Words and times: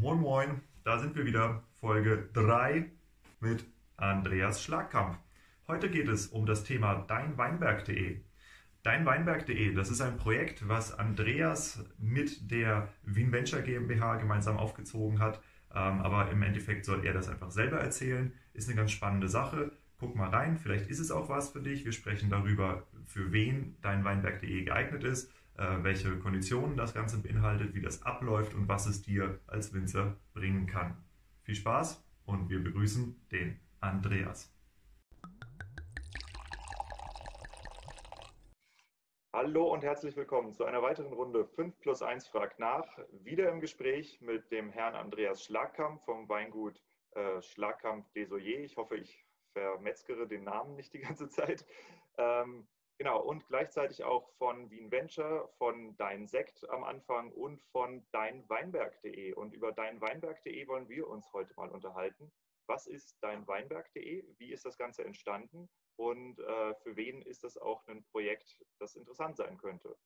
Moin 0.00 0.18
Moin, 0.18 0.62
da 0.82 0.98
sind 0.98 1.14
wir 1.14 1.26
wieder, 1.26 1.62
Folge 1.78 2.30
3 2.32 2.90
mit 3.40 3.66
Andreas 3.98 4.62
Schlagkampf. 4.62 5.18
Heute 5.68 5.90
geht 5.90 6.08
es 6.08 6.28
um 6.28 6.46
das 6.46 6.64
Thema 6.64 7.04
deinweinberg.de. 7.06 8.22
Deinweinberg.de, 8.82 9.74
das 9.74 9.90
ist 9.90 10.00
ein 10.00 10.16
Projekt, 10.16 10.66
was 10.66 10.98
Andreas 10.98 11.84
mit 11.98 12.50
der 12.50 12.88
Wienventure 13.02 13.62
GmbH 13.62 14.16
gemeinsam 14.16 14.56
aufgezogen 14.56 15.18
hat. 15.18 15.42
Ähm, 15.70 16.00
aber 16.00 16.30
im 16.30 16.42
Endeffekt 16.42 16.86
soll 16.86 17.04
er 17.04 17.12
das 17.12 17.28
einfach 17.28 17.50
selber 17.50 17.78
erzählen. 17.80 18.32
Ist 18.54 18.70
eine 18.70 18.76
ganz 18.76 18.92
spannende 18.92 19.28
Sache. 19.28 19.70
Guck 19.98 20.16
mal 20.16 20.30
rein, 20.30 20.56
vielleicht 20.56 20.88
ist 20.88 21.00
es 21.00 21.10
auch 21.10 21.28
was 21.28 21.50
für 21.50 21.60
dich. 21.60 21.84
Wir 21.84 21.92
sprechen 21.92 22.30
darüber, 22.30 22.86
für 23.04 23.32
wen 23.32 23.76
deinweinberg.de 23.82 24.64
geeignet 24.64 25.04
ist 25.04 25.30
welche 25.56 26.18
Konditionen 26.18 26.76
das 26.76 26.94
Ganze 26.94 27.18
beinhaltet, 27.18 27.74
wie 27.74 27.82
das 27.82 28.02
abläuft 28.02 28.54
und 28.54 28.68
was 28.68 28.86
es 28.86 29.02
dir 29.02 29.38
als 29.46 29.74
Winzer 29.74 30.16
bringen 30.32 30.66
kann. 30.66 30.96
Viel 31.42 31.54
Spaß 31.54 32.02
und 32.24 32.48
wir 32.48 32.62
begrüßen 32.62 33.28
den 33.30 33.60
Andreas. 33.80 34.54
Hallo 39.32 39.72
und 39.72 39.84
herzlich 39.84 40.16
willkommen 40.16 40.52
zu 40.52 40.64
einer 40.64 40.82
weiteren 40.82 41.12
Runde 41.12 41.46
5 41.46 41.80
plus 41.80 42.02
1 42.02 42.28
fragt 42.28 42.58
nach. 42.58 42.98
Wieder 43.22 43.48
im 43.50 43.60
Gespräch 43.60 44.20
mit 44.20 44.50
dem 44.50 44.70
Herrn 44.70 44.94
Andreas 44.94 45.44
Schlagkamp 45.44 46.04
vom 46.04 46.28
Weingut 46.28 46.82
äh, 47.12 47.40
Schlagkamp 47.40 48.12
Desoyer. 48.12 48.60
Ich 48.60 48.76
hoffe, 48.76 48.96
ich 48.96 49.24
vermetzgere 49.52 50.26
den 50.26 50.44
Namen 50.44 50.76
nicht 50.76 50.92
die 50.92 50.98
ganze 51.00 51.28
Zeit. 51.28 51.64
Ähm, 52.18 52.66
Genau, 53.00 53.22
und 53.22 53.46
gleichzeitig 53.46 54.04
auch 54.04 54.28
von 54.36 54.70
Wien 54.70 54.90
Venture, 54.90 55.48
von 55.56 55.96
Dein 55.96 56.26
Sekt 56.26 56.68
am 56.68 56.84
Anfang 56.84 57.32
und 57.32 57.62
von 57.72 58.06
deinweinberg.de. 58.12 59.32
Und 59.32 59.54
über 59.54 59.72
deinweinberg.de 59.72 60.68
wollen 60.68 60.86
wir 60.86 61.08
uns 61.08 61.24
heute 61.32 61.54
mal 61.56 61.70
unterhalten. 61.70 62.30
Was 62.66 62.86
ist 62.86 63.16
deinweinberg.de? 63.22 64.22
Wie 64.36 64.52
ist 64.52 64.66
das 64.66 64.76
Ganze 64.76 65.02
entstanden? 65.02 65.70
Und 65.96 66.40
äh, 66.40 66.74
für 66.82 66.94
wen 66.94 67.22
ist 67.22 67.42
das 67.42 67.56
auch 67.56 67.86
ein 67.86 68.04
Projekt, 68.12 68.62
das 68.78 68.96
interessant 68.96 69.38
sein 69.38 69.56
könnte? 69.56 69.96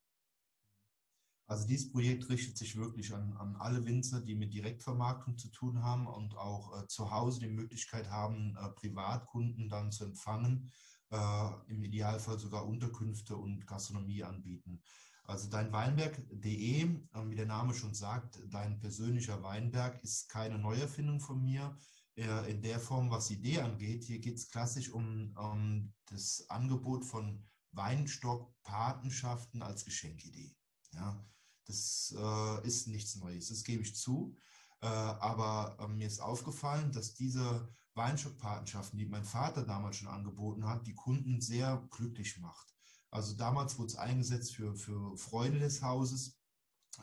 Also 1.49 1.67
dieses 1.67 1.91
Projekt 1.91 2.31
richtet 2.31 2.57
sich 2.57 2.77
wirklich 2.79 3.13
an, 3.13 3.37
an 3.39 3.57
alle 3.57 3.85
Winzer, 3.85 4.21
die 4.21 4.37
mit 4.37 4.55
Direktvermarktung 4.55 5.37
zu 5.37 5.51
tun 5.51 5.83
haben 5.83 6.07
und 6.07 6.37
auch 6.37 6.81
äh, 6.81 6.87
zu 6.87 7.11
Hause 7.11 7.41
die 7.41 7.49
Möglichkeit 7.49 8.09
haben, 8.09 8.57
äh, 8.57 8.69
Privatkunden 8.71 9.69
dann 9.69 9.91
zu 9.91 10.05
empfangen 10.05 10.71
äh, 11.15 11.73
im 11.73 11.83
Idealfall 11.83 12.39
sogar 12.39 12.67
Unterkünfte 12.67 13.37
und 13.37 13.67
Gastronomie 13.67 14.25
anbieten. 14.25 14.83
Also 15.27 15.49
dein 15.49 15.73
Weinberg.de, 15.73 16.83
äh, 16.83 17.29
wie 17.29 17.37
der 17.37 17.47
Name 17.47 17.73
schon 17.75 17.95
sagt, 17.95 18.43
dein 18.51 18.79
persönlicher 18.81 19.43
Weinberg 19.43 20.03
ist 20.03 20.29
keine 20.29 20.59
Neuerfindung 20.59 21.21
von 21.21 21.43
mir 21.43 21.77
äh, 22.17 22.51
in 22.51 22.63
der 22.63 22.81
Form, 22.81 23.11
was 23.11 23.29
die 23.29 23.35
Idee 23.35 23.61
angeht. 23.61 24.05
Hier 24.05 24.19
geht 24.19 24.37
es 24.37 24.49
klassisch 24.49 24.91
um, 24.91 25.35
um 25.37 25.93
das 26.07 26.45
Angebot 26.51 27.05
von 27.05 27.43
Weinstock-Patenschaften 27.73 29.63
als 29.63 29.85
Geschenkidee. 29.85 30.55
Ja, 30.93 31.25
das 31.67 32.15
äh, 32.17 32.67
ist 32.67 32.89
nichts 32.89 33.17
Neues, 33.17 33.49
das 33.49 33.65
gebe 33.65 33.83
ich 33.83 33.97
zu. 33.97 34.37
Äh, 34.81 34.87
aber 34.87 35.77
äh, 35.81 35.89
mir 35.89 36.07
ist 36.07 36.21
aufgefallen, 36.21 36.93
dass 36.93 37.15
diese 37.15 37.69
Weinshop-Patenschaften, 37.95 38.99
die 38.99 39.07
mein 39.07 39.25
Vater 39.25 39.65
damals 39.65 39.97
schon 39.97 40.09
angeboten 40.09 40.67
hat, 40.67 40.87
die 40.87 40.95
Kunden 40.95 41.41
sehr 41.41 41.87
glücklich 41.91 42.39
macht. 42.39 42.75
Also 43.11 43.37
damals 43.37 43.79
wurde 43.79 43.89
es 43.89 43.97
eingesetzt 43.97 44.57
für, 44.57 44.75
für 44.75 45.17
Freunde 45.17 45.61
des 45.61 45.83
Hauses, 45.83 46.37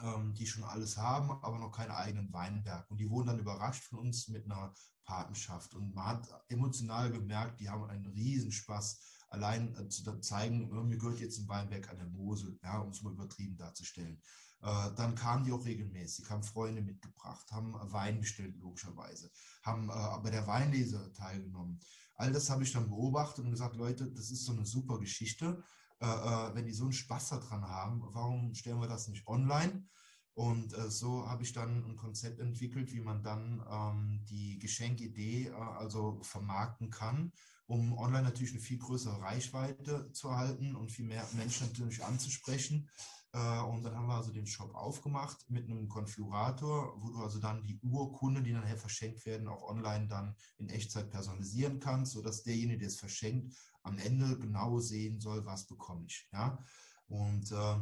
ähm, 0.04 0.34
die 0.34 0.46
schon 0.46 0.64
alles 0.64 0.98
haben, 0.98 1.32
aber 1.44 1.60
noch 1.60 1.72
keinen 1.72 1.92
eigenen 1.92 2.32
Weinberg. 2.34 2.90
Und 2.90 2.98
die 2.98 3.10
wurden 3.10 3.28
dann 3.28 3.40
überrascht 3.40 3.84
von 3.84 4.00
uns 4.00 4.28
mit 4.28 4.46
einer 4.46 4.74
Patenschaft. 5.06 5.74
Und 5.74 5.94
man 5.94 6.06
hat 6.06 6.30
emotional 6.48 7.12
gemerkt, 7.12 7.60
die 7.60 7.70
haben 7.70 7.86
einen 7.86 8.06
Riesenspaß 8.06 9.00
allein 9.30 9.76
äh, 9.76 9.88
zu 9.90 10.04
zeigen, 10.20 10.70
mir 10.88 10.98
gehört 10.98 11.20
jetzt 11.20 11.40
ein 11.40 11.48
Weinberg 11.48 11.90
an 11.90 11.98
der 11.98 12.08
Mosel, 12.08 12.60
ja, 12.64 12.80
um 12.80 12.90
es 12.90 13.02
mal 13.02 13.14
übertrieben 13.14 13.58
darzustellen. 13.58 14.22
Äh, 14.62 14.92
dann 14.96 15.16
kamen 15.16 15.44
die 15.44 15.52
auch 15.52 15.66
regelmäßig, 15.66 16.30
haben 16.30 16.44
Freunde 16.44 16.82
mitgebracht, 16.82 17.52
haben 17.52 17.74
Wein 17.92 18.20
bestellt, 18.20 18.56
logischerweise, 18.60 19.32
haben 19.64 19.90
äh, 19.90 20.20
bei 20.22 20.30
der 20.30 20.46
Weinlese 20.46 21.12
teilgenommen. 21.14 21.80
All 22.16 22.32
das 22.32 22.50
habe 22.50 22.64
ich 22.64 22.72
dann 22.72 22.90
beobachtet 22.90 23.46
und 23.46 23.52
gesagt, 23.52 23.76
Leute, 23.76 24.12
das 24.12 24.30
ist 24.30 24.46
so 24.46 24.52
eine 24.52 24.66
super 24.66 25.00
Geschichte. 25.00 25.64
Äh, 26.02 26.06
äh 26.06 26.56
wenn 26.56 26.66
die 26.66 26.74
so 26.74 26.84
einen 26.84 26.94
Spaß 26.94 27.30
daran 27.30 27.68
haben, 27.68 28.02
warum 28.14 28.54
stellen 28.54 28.80
wir 28.80 28.88
das 28.88 29.08
nicht 29.08 29.28
online? 29.28 29.86
Und 30.34 30.74
äh, 30.78 30.90
so 30.90 31.28
habe 31.28 31.44
ich 31.44 31.54
dann 31.54 31.86
ein 31.86 31.98
Konzept 31.98 32.40
entwickelt, 32.40 32.92
wie 32.94 33.02
man 33.02 33.22
dann 33.24 33.64
ähm, 33.70 34.26
die 34.30 34.60
Geschenkidee 34.60 35.52
also 35.52 36.22
vermarkten 36.24 36.90
kann, 36.90 37.32
um 37.72 37.98
online 37.98 38.24
natürlich 38.24 38.52
eine 38.52 38.60
viel 38.60 38.80
größere 38.80 39.22
Reichweite 39.22 40.12
zu 40.12 40.28
erhalten 40.28 40.76
und 40.76 40.92
viel 40.92 41.06
mehr 41.06 41.26
Menschen 41.38 41.68
natürlich 41.68 42.04
anzusprechen. 42.04 42.90
Äh, 43.32 43.62
und 43.62 43.84
dann 43.84 43.96
haben 43.96 44.08
wir 44.08 44.16
also 44.16 44.34
den 44.34 44.46
Shop 44.46 44.76
aufgemacht 44.76 45.50
mit 45.50 45.70
einem 45.70 45.88
Konfigurator, 45.88 47.02
wo 47.02 47.12
du 47.12 47.20
also 47.20 47.40
dann 47.40 47.64
die 47.64 47.80
Urkunden, 47.82 48.44
die 48.44 48.52
nachher 48.52 48.76
verschenkt 48.76 49.26
werden, 49.26 49.48
auch 49.48 49.64
online 49.64 50.10
dann 50.10 50.36
in 50.58 50.68
Echtzeit 50.68 51.10
personalisieren 51.10 51.80
kannst, 51.80 52.12
sodass 52.12 52.44
derjenige, 52.44 52.80
der 52.80 52.88
es 52.90 53.00
verschenkt, 53.00 53.56
am 53.84 53.98
Ende 54.00 54.38
genau 54.38 54.80
sehen 54.80 55.22
soll, 55.22 55.46
was 55.46 55.66
bekomme 55.66 56.06
ich. 56.08 56.28
Ja? 56.34 56.60
Und 57.08 57.54
äh, 57.54 57.76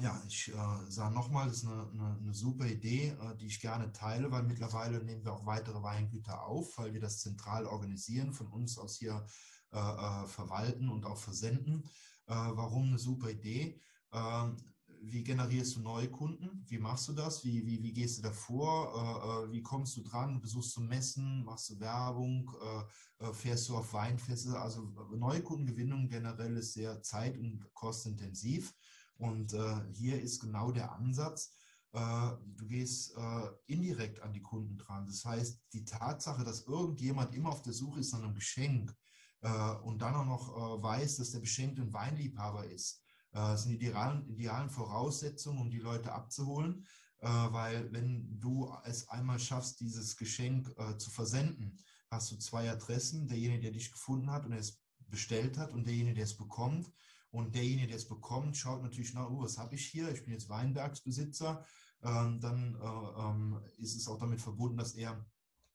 ja, 0.00 0.20
ich 0.26 0.48
äh, 0.48 0.90
sage 0.90 1.14
nochmal, 1.14 1.46
das 1.46 1.58
ist 1.58 1.66
eine, 1.66 1.88
eine, 1.92 2.18
eine 2.20 2.34
super 2.34 2.66
Idee, 2.66 3.10
äh, 3.10 3.36
die 3.36 3.46
ich 3.46 3.60
gerne 3.60 3.92
teile, 3.92 4.30
weil 4.30 4.42
mittlerweile 4.42 5.02
nehmen 5.04 5.24
wir 5.24 5.32
auch 5.32 5.46
weitere 5.46 5.82
Weingüter 5.82 6.44
auf, 6.44 6.76
weil 6.78 6.92
wir 6.92 7.00
das 7.00 7.20
zentral 7.20 7.66
organisieren, 7.66 8.32
von 8.32 8.48
uns 8.48 8.76
aus 8.78 8.96
hier 8.96 9.24
äh, 9.72 9.78
äh 9.78 10.26
verwalten 10.26 10.88
und 10.88 11.06
auch 11.06 11.18
versenden. 11.18 11.84
Äh, 12.26 12.34
warum 12.34 12.88
eine 12.88 12.98
super 12.98 13.30
Idee? 13.30 13.80
Ähm, 14.12 14.56
wie 15.00 15.22
generierst 15.22 15.76
du 15.76 15.80
neue 15.80 16.10
Kunden? 16.10 16.64
Wie 16.66 16.78
machst 16.78 17.08
du 17.08 17.12
das? 17.12 17.44
Wie, 17.44 17.64
wie, 17.66 17.82
wie 17.82 17.92
gehst 17.92 18.18
du 18.18 18.22
davor? 18.22 19.46
Äh, 19.46 19.52
wie 19.52 19.62
kommst 19.62 19.96
du 19.96 20.02
dran? 20.02 20.40
Besuchst 20.40 20.76
du 20.76 20.80
Messen? 20.80 21.44
Machst 21.44 21.70
du 21.70 21.78
Werbung? 21.80 22.50
fährst 23.32 23.68
du 23.68 23.76
auf 23.76 23.92
Weinfeste? 23.92 24.58
Also 24.58 24.92
neue 25.16 25.42
Kundengewinnung 25.42 26.08
generell 26.08 26.56
ist 26.56 26.74
sehr 26.74 27.00
zeit- 27.02 27.38
und 27.38 27.64
kostintensiv. 27.72 28.74
Und 29.16 29.52
äh, 29.52 29.76
hier 29.92 30.20
ist 30.20 30.40
genau 30.40 30.72
der 30.72 30.92
Ansatz, 30.92 31.52
äh, 31.94 32.32
du 32.56 32.66
gehst 32.66 33.16
äh, 33.16 33.48
indirekt 33.66 34.20
an 34.20 34.32
die 34.32 34.42
Kunden 34.42 34.76
dran. 34.76 35.06
Das 35.06 35.24
heißt, 35.24 35.60
die 35.72 35.84
Tatsache, 35.84 36.42
dass 36.42 36.66
irgendjemand 36.66 37.34
immer 37.34 37.50
auf 37.50 37.62
der 37.62 37.72
Suche 37.72 38.00
ist 38.00 38.12
nach 38.12 38.22
einem 38.22 38.34
Geschenk 38.34 38.92
äh, 39.42 39.74
und 39.76 40.02
dann 40.02 40.16
auch 40.16 40.24
noch 40.24 40.82
weiß, 40.82 41.16
dass 41.16 41.30
der 41.30 41.38
Beschenkte 41.38 41.82
ein 41.82 41.92
Weinliebhaber 41.92 42.66
ist, 42.66 43.00
sind 43.56 43.70
die 43.70 43.86
idealen, 43.86 44.28
idealen 44.28 44.70
Voraussetzungen, 44.70 45.58
um 45.58 45.68
die 45.68 45.80
Leute 45.80 46.12
abzuholen. 46.12 46.86
weil 47.18 47.90
wenn 47.92 48.38
du 48.38 48.72
es 48.84 49.08
einmal 49.08 49.40
schaffst, 49.40 49.80
dieses 49.80 50.16
Geschenk 50.16 50.72
zu 50.98 51.10
versenden, 51.10 51.76
hast 52.12 52.30
du 52.30 52.36
zwei 52.36 52.70
Adressen, 52.70 53.26
derjenige, 53.26 53.62
der 53.62 53.70
dich 53.72 53.90
gefunden 53.90 54.30
hat 54.30 54.46
und 54.46 54.52
es 54.52 54.80
bestellt 55.08 55.58
hat 55.58 55.72
und 55.72 55.84
derjenige, 55.84 56.14
der 56.14 56.24
es 56.24 56.36
bekommt. 56.36 56.92
Und 57.34 57.52
derjenige, 57.52 57.88
der 57.88 57.96
es 57.96 58.08
bekommt, 58.08 58.56
schaut 58.56 58.80
natürlich 58.80 59.12
nach, 59.12 59.28
oh, 59.28 59.42
was 59.42 59.58
habe 59.58 59.74
ich 59.74 59.84
hier? 59.86 60.08
Ich 60.12 60.22
bin 60.22 60.32
jetzt 60.32 60.48
Weinbergsbesitzer. 60.48 61.66
Ähm, 62.04 62.40
dann 62.40 62.76
äh, 62.76 63.20
ähm, 63.20 63.60
ist 63.78 63.96
es 63.96 64.06
auch 64.06 64.20
damit 64.20 64.40
verbunden, 64.40 64.76
dass 64.76 64.94
er 64.94 65.26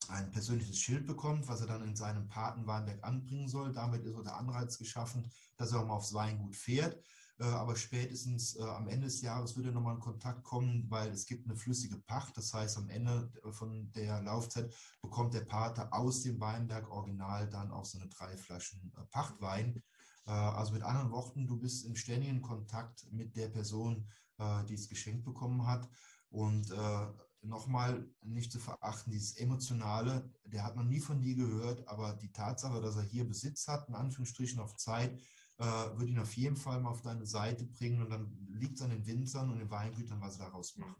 ein 0.08 0.30
persönliches 0.30 0.78
Schild 0.78 1.06
bekommt, 1.06 1.46
was 1.48 1.60
er 1.60 1.66
dann 1.66 1.82
in 1.82 1.94
seinem 1.94 2.26
Patenweinberg 2.28 3.04
anbringen 3.04 3.46
soll. 3.46 3.72
Damit 3.72 4.06
ist 4.06 4.14
auch 4.14 4.22
der 4.22 4.38
Anreiz 4.38 4.78
geschaffen, 4.78 5.30
dass 5.58 5.72
er 5.72 5.80
auch 5.80 5.86
mal 5.86 5.96
aufs 5.96 6.14
Weingut 6.14 6.56
fährt. 6.56 6.98
Äh, 7.38 7.44
aber 7.44 7.76
spätestens 7.76 8.56
äh, 8.56 8.62
am 8.62 8.88
Ende 8.88 9.04
des 9.08 9.20
Jahres 9.20 9.54
würde 9.54 9.70
nochmal 9.70 9.96
in 9.96 10.00
Kontakt 10.00 10.42
kommen, 10.42 10.86
weil 10.88 11.10
es 11.10 11.26
gibt 11.26 11.46
eine 11.46 11.56
flüssige 11.56 11.98
Pacht. 11.98 12.38
Das 12.38 12.54
heißt, 12.54 12.78
am 12.78 12.88
Ende 12.88 13.30
von 13.50 13.92
der 13.92 14.22
Laufzeit 14.22 14.74
bekommt 15.02 15.34
der 15.34 15.44
Pater 15.44 15.92
aus 15.92 16.22
dem 16.22 16.40
Weinberg 16.40 16.90
original 16.90 17.50
dann 17.50 17.70
auch 17.70 17.84
so 17.84 17.98
eine 17.98 18.08
drei 18.08 18.34
Flaschen 18.38 18.90
äh, 18.96 19.04
Pachtwein. 19.10 19.82
Äh, 20.26 20.32
also 20.32 20.72
mit 20.72 20.82
anderen 20.82 21.10
Worten, 21.10 21.46
du 21.46 21.58
bist 21.58 21.84
im 21.84 21.96
ständigen 21.96 22.42
Kontakt 22.42 23.06
mit 23.12 23.36
der 23.36 23.48
Person, 23.48 24.08
äh, 24.38 24.64
die 24.64 24.74
es 24.74 24.88
geschenkt 24.88 25.24
bekommen 25.24 25.66
hat. 25.66 25.88
Und 26.30 26.70
äh, 26.70 27.06
nochmal 27.42 28.08
nicht 28.22 28.52
zu 28.52 28.58
verachten, 28.58 29.12
dieses 29.12 29.36
Emotionale, 29.36 30.32
der 30.44 30.64
hat 30.64 30.76
noch 30.76 30.84
nie 30.84 31.00
von 31.00 31.20
dir 31.20 31.34
gehört, 31.34 31.86
aber 31.88 32.12
die 32.14 32.32
Tatsache, 32.32 32.80
dass 32.80 32.96
er 32.96 33.02
hier 33.02 33.26
Besitz 33.26 33.66
hat, 33.66 33.88
in 33.88 33.94
Anführungsstrichen 33.94 34.60
auf 34.60 34.76
Zeit, 34.76 35.18
wird 35.58 36.08
ihn 36.08 36.18
auf 36.18 36.34
jeden 36.36 36.56
Fall 36.56 36.80
mal 36.80 36.88
auf 36.90 37.02
deine 37.02 37.26
Seite 37.26 37.66
bringen 37.66 38.00
und 38.00 38.08
dann 38.08 38.48
liegt 38.48 38.76
es 38.76 38.82
an 38.82 38.90
den 38.90 39.06
Winzern 39.06 39.50
und 39.50 39.58
den 39.58 39.70
Weingütern, 39.70 40.18
was 40.18 40.34
sie 40.34 40.38
daraus 40.38 40.74
machen. 40.78 40.96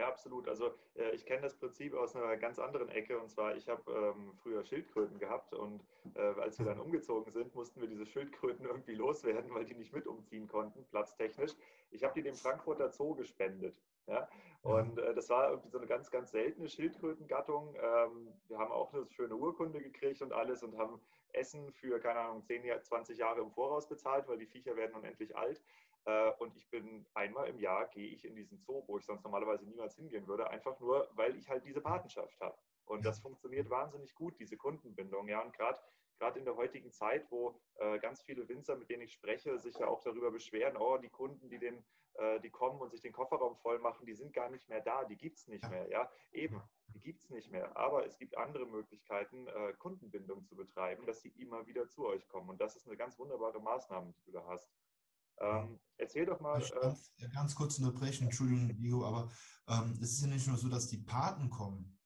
Ja, 0.00 0.08
absolut. 0.08 0.48
Also 0.48 0.70
äh, 0.94 1.10
ich 1.10 1.26
kenne 1.26 1.42
das 1.42 1.54
Prinzip 1.54 1.92
aus 1.92 2.16
einer 2.16 2.34
ganz 2.38 2.58
anderen 2.58 2.88
Ecke. 2.88 3.18
Und 3.20 3.28
zwar, 3.28 3.54
ich 3.54 3.68
habe 3.68 3.82
ähm, 3.92 4.32
früher 4.42 4.64
Schildkröten 4.64 5.18
gehabt 5.18 5.52
und 5.52 5.84
äh, 6.14 6.20
als 6.40 6.58
wir 6.58 6.64
dann 6.64 6.80
umgezogen 6.80 7.30
sind, 7.30 7.54
mussten 7.54 7.82
wir 7.82 7.86
diese 7.86 8.06
Schildkröten 8.06 8.64
irgendwie 8.64 8.94
loswerden, 8.94 9.52
weil 9.52 9.66
die 9.66 9.74
nicht 9.74 9.92
mit 9.92 10.06
umziehen 10.06 10.48
konnten, 10.48 10.86
platztechnisch. 10.86 11.52
Ich 11.90 12.02
habe 12.02 12.14
die 12.14 12.22
dem 12.22 12.34
Frankfurter 12.34 12.88
Zoo 12.88 13.14
gespendet. 13.14 13.78
Ja? 14.06 14.26
Und 14.62 14.98
äh, 14.98 15.12
das 15.12 15.28
war 15.28 15.50
irgendwie 15.50 15.68
so 15.68 15.76
eine 15.76 15.86
ganz, 15.86 16.10
ganz 16.10 16.30
seltene 16.30 16.70
Schildkrötengattung. 16.70 17.74
Ähm, 17.74 18.32
wir 18.48 18.56
haben 18.56 18.72
auch 18.72 18.94
eine 18.94 19.06
schöne 19.10 19.36
Urkunde 19.36 19.82
gekriegt 19.82 20.22
und 20.22 20.32
alles 20.32 20.62
und 20.62 20.78
haben 20.78 20.98
Essen 21.34 21.70
für, 21.72 22.00
keine 22.00 22.20
Ahnung, 22.20 22.42
10, 22.42 22.62
20 22.82 23.18
Jahre 23.18 23.42
im 23.42 23.50
Voraus 23.50 23.86
bezahlt, 23.86 24.28
weil 24.28 24.38
die 24.38 24.46
Viecher 24.46 24.76
werden 24.76 24.94
unendlich 24.94 25.36
alt. 25.36 25.60
Äh, 26.04 26.30
und 26.38 26.56
ich 26.56 26.68
bin 26.70 27.06
einmal 27.14 27.48
im 27.48 27.58
Jahr 27.58 27.88
gehe 27.88 28.08
ich 28.08 28.24
in 28.24 28.34
diesen 28.34 28.58
Zoo, 28.58 28.82
wo 28.86 28.98
ich 28.98 29.04
sonst 29.04 29.22
normalerweise 29.22 29.66
niemals 29.66 29.96
hingehen 29.96 30.26
würde, 30.26 30.48
einfach 30.48 30.78
nur, 30.80 31.08
weil 31.12 31.36
ich 31.36 31.48
halt 31.48 31.64
diese 31.64 31.80
Patenschaft 31.80 32.38
habe. 32.40 32.56
Und 32.84 33.04
das 33.04 33.20
funktioniert 33.20 33.70
wahnsinnig 33.70 34.14
gut, 34.14 34.38
diese 34.38 34.56
Kundenbindung. 34.56 35.28
Ja, 35.28 35.42
und 35.42 35.52
gerade 35.52 35.78
gerade 36.20 36.38
in 36.38 36.44
der 36.44 36.56
heutigen 36.56 36.92
Zeit, 36.92 37.26
wo 37.30 37.58
äh, 37.76 37.98
ganz 37.98 38.22
viele 38.22 38.46
Winzer, 38.48 38.76
mit 38.76 38.90
denen 38.90 39.02
ich 39.02 39.12
spreche, 39.12 39.58
sich 39.58 39.76
ja 39.78 39.88
auch 39.88 40.02
darüber 40.02 40.30
beschweren, 40.30 40.76
oh, 40.76 40.98
die 40.98 41.08
Kunden, 41.08 41.48
die, 41.48 41.58
den, 41.58 41.82
äh, 42.14 42.38
die 42.40 42.50
kommen 42.50 42.78
und 42.80 42.90
sich 42.90 43.00
den 43.00 43.12
Kofferraum 43.12 43.56
voll 43.56 43.78
machen, 43.78 44.06
die 44.06 44.14
sind 44.14 44.32
gar 44.32 44.50
nicht 44.50 44.68
mehr 44.68 44.82
da, 44.82 45.04
die 45.04 45.16
gibt 45.16 45.38
es 45.38 45.48
nicht 45.48 45.68
mehr. 45.70 45.88
Ja, 45.88 46.10
eben, 46.32 46.62
die 46.88 47.00
gibt 47.00 47.22
es 47.22 47.30
nicht 47.30 47.50
mehr. 47.50 47.74
Aber 47.76 48.04
es 48.04 48.18
gibt 48.18 48.36
andere 48.36 48.66
Möglichkeiten, 48.66 49.46
äh, 49.48 49.72
Kundenbindung 49.78 50.44
zu 50.44 50.54
betreiben, 50.54 51.06
dass 51.06 51.22
sie 51.22 51.30
immer 51.30 51.66
wieder 51.66 51.88
zu 51.88 52.06
euch 52.06 52.28
kommen. 52.28 52.50
Und 52.50 52.60
das 52.60 52.76
ist 52.76 52.86
eine 52.86 52.98
ganz 52.98 53.18
wunderbare 53.18 53.60
Maßnahme, 53.60 54.12
die 54.12 54.22
du 54.26 54.32
da 54.32 54.46
hast. 54.46 54.70
Ähm, 55.40 55.78
erzähl 55.96 56.26
doch 56.26 56.40
mal. 56.40 56.60
Ich 56.60 56.72
ganz, 56.72 57.12
äh, 57.18 57.28
ganz 57.28 57.54
kurz 57.54 57.78
unterbrechen, 57.78 58.24
Entschuldigung, 58.24 58.68
Diego, 58.68 59.04
aber 59.04 59.30
ähm, 59.68 59.98
es 60.00 60.12
ist 60.12 60.22
ja 60.22 60.28
nicht 60.28 60.46
nur 60.46 60.56
so, 60.56 60.68
dass 60.68 60.88
die 60.88 60.98
Paten 60.98 61.50
kommen. 61.50 61.98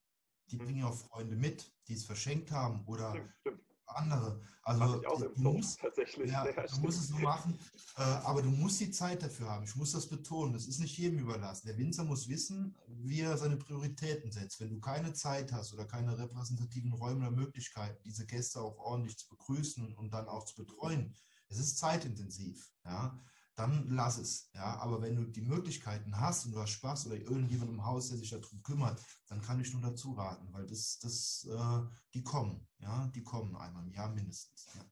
Die 0.50 0.58
hm. 0.58 0.64
bringen 0.64 0.78
ja 0.80 0.86
auch 0.86 0.96
Freunde 0.96 1.36
mit, 1.36 1.72
die 1.88 1.94
es 1.94 2.04
verschenkt 2.04 2.50
haben 2.50 2.84
oder 2.86 3.10
stimmt, 3.10 3.34
stimmt 3.40 3.64
andere. 3.96 4.40
Also 4.62 5.00
du, 5.00 5.30
musst, 5.36 5.80
tatsächlich. 5.80 6.30
Ja, 6.30 6.46
ja, 6.56 6.66
du 6.66 6.80
musst 6.80 7.00
es 7.00 7.08
so 7.08 7.18
machen, 7.18 7.58
äh, 7.96 8.02
aber 8.02 8.42
du 8.42 8.50
musst 8.50 8.80
die 8.80 8.90
Zeit 8.90 9.22
dafür 9.22 9.48
haben. 9.50 9.64
Ich 9.64 9.76
muss 9.76 9.92
das 9.92 10.06
betonen. 10.06 10.52
Das 10.52 10.66
ist 10.66 10.80
nicht 10.80 10.96
jedem 10.96 11.18
überlassen. 11.18 11.66
Der 11.66 11.76
Winzer 11.76 12.04
muss 12.04 12.28
wissen, 12.28 12.76
wie 12.88 13.20
er 13.20 13.36
seine 13.36 13.56
Prioritäten 13.56 14.30
setzt. 14.32 14.60
Wenn 14.60 14.70
du 14.70 14.80
keine 14.80 15.12
Zeit 15.12 15.52
hast 15.52 15.72
oder 15.74 15.84
keine 15.84 16.18
repräsentativen 16.18 16.92
Räume 16.92 17.28
oder 17.28 17.36
Möglichkeiten, 17.36 18.02
diese 18.04 18.26
Gäste 18.26 18.60
auch 18.60 18.78
ordentlich 18.78 19.18
zu 19.18 19.28
begrüßen 19.28 19.94
und 19.94 20.12
dann 20.12 20.28
auch 20.28 20.44
zu 20.44 20.56
betreuen, 20.56 21.14
es 21.48 21.58
ist 21.58 21.78
zeitintensiv. 21.78 22.72
Ja 22.84 23.18
dann 23.56 23.86
lass 23.88 24.18
es. 24.18 24.50
Ja, 24.54 24.78
aber 24.80 25.00
wenn 25.02 25.16
du 25.16 25.24
die 25.24 25.42
Möglichkeiten 25.42 26.18
hast 26.20 26.46
und 26.46 26.52
du 26.52 26.60
hast 26.60 26.70
Spaß 26.70 27.06
oder 27.06 27.16
irgendjemand 27.16 27.70
im 27.70 27.84
Haus, 27.84 28.08
der 28.08 28.18
sich 28.18 28.30
darum 28.30 28.62
kümmert, 28.62 29.00
dann 29.28 29.40
kann 29.42 29.60
ich 29.60 29.72
nur 29.72 29.82
dazu 29.82 30.12
raten, 30.12 30.52
weil 30.52 30.66
das, 30.66 30.98
das, 30.98 31.48
äh, 31.48 31.96
die 32.14 32.24
kommen, 32.24 32.66
ja, 32.78 33.10
die 33.14 33.22
kommen 33.22 33.56
einmal 33.56 33.84
im 33.84 33.92
Jahr 33.92 34.08
mindestens. 34.10 34.74
Ja. 34.74 34.84